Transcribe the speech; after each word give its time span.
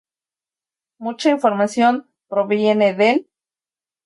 Mucha 0.97 1.29
información 1.29 2.09
proviene 2.27 2.95
del 2.95 3.29